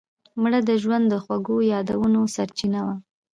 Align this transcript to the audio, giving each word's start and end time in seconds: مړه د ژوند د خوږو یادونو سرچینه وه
مړه 0.41 0.59
د 0.69 0.71
ژوند 0.83 1.05
د 1.09 1.13
خوږو 1.23 1.55
یادونو 1.73 2.19
سرچینه 2.35 2.79
وه 2.85 2.95